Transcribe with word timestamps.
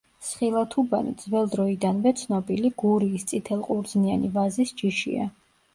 სხილათუბანი 0.27 1.13
ძველ 1.19 1.51
დროიდანვე 1.57 2.15
ცნობილი 2.23 2.73
გურიის 2.85 3.29
წითელყურძნიანი 3.35 4.35
ვაზის 4.41 4.79
ჯიშია. 4.83 5.33